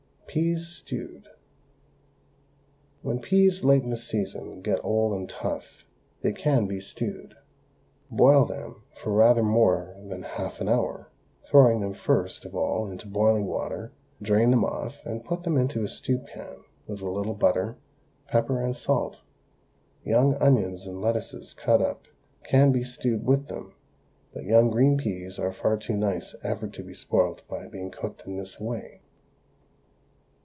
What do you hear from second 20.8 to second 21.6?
and lettuces